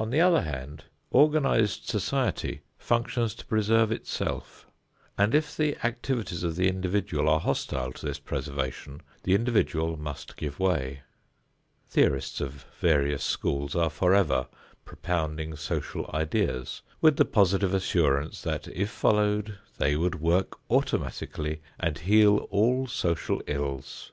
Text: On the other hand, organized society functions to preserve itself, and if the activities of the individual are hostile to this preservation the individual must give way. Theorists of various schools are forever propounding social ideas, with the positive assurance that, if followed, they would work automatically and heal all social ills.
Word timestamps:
On 0.00 0.10
the 0.10 0.20
other 0.20 0.42
hand, 0.42 0.86
organized 1.12 1.84
society 1.86 2.62
functions 2.76 3.36
to 3.36 3.46
preserve 3.46 3.92
itself, 3.92 4.66
and 5.16 5.32
if 5.32 5.56
the 5.56 5.76
activities 5.86 6.42
of 6.42 6.56
the 6.56 6.66
individual 6.68 7.28
are 7.28 7.38
hostile 7.38 7.92
to 7.92 8.06
this 8.06 8.18
preservation 8.18 9.00
the 9.22 9.36
individual 9.36 9.96
must 9.96 10.36
give 10.36 10.58
way. 10.58 11.02
Theorists 11.88 12.40
of 12.40 12.66
various 12.80 13.22
schools 13.22 13.76
are 13.76 13.90
forever 13.90 14.48
propounding 14.84 15.54
social 15.54 16.10
ideas, 16.12 16.82
with 17.00 17.16
the 17.16 17.24
positive 17.24 17.72
assurance 17.72 18.42
that, 18.42 18.66
if 18.66 18.90
followed, 18.90 19.56
they 19.76 19.94
would 19.94 20.20
work 20.20 20.58
automatically 20.68 21.62
and 21.78 21.96
heal 21.96 22.38
all 22.50 22.88
social 22.88 23.40
ills. 23.46 24.10